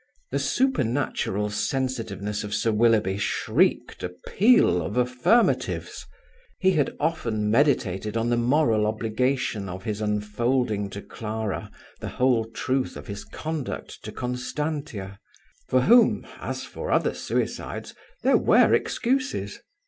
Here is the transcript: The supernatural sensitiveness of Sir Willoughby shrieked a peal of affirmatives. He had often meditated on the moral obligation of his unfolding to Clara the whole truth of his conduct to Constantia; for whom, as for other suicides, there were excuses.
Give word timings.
The 0.31 0.39
supernatural 0.39 1.51
sensitiveness 1.51 2.43
of 2.43 2.55
Sir 2.55 2.71
Willoughby 2.71 3.19
shrieked 3.19 4.01
a 4.01 4.09
peal 4.09 4.81
of 4.81 4.97
affirmatives. 4.97 6.07
He 6.57 6.71
had 6.71 6.95
often 6.99 7.51
meditated 7.51 8.17
on 8.17 8.31
the 8.31 8.35
moral 8.35 8.87
obligation 8.87 9.69
of 9.69 9.83
his 9.83 10.01
unfolding 10.01 10.89
to 10.89 11.03
Clara 11.03 11.69
the 11.99 12.09
whole 12.09 12.45
truth 12.45 12.97
of 12.97 13.05
his 13.05 13.23
conduct 13.23 14.03
to 14.03 14.11
Constantia; 14.11 15.19
for 15.69 15.81
whom, 15.81 16.25
as 16.39 16.63
for 16.63 16.89
other 16.89 17.13
suicides, 17.13 17.93
there 18.23 18.37
were 18.37 18.73
excuses. 18.73 19.59